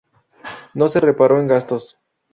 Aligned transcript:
No 0.73 0.87
se 0.87 0.99
reparó 0.99 1.39
en 1.39 1.47
gastos. 1.47 1.99